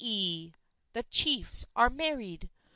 e!" 0.03 0.51
("the 0.93 1.03
chiefs 1.11 1.67
are 1.75 1.87
married!") 1.87 2.49